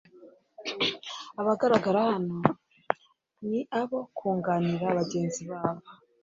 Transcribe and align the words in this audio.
Abagaragara 1.39 1.99
hano 2.09 2.37
ni 3.49 3.59
abo 3.79 3.99
kunganira 4.17 4.87
bagenzi 4.97 5.41
babo 5.51 5.85